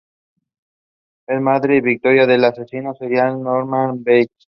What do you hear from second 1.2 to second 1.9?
Es madre y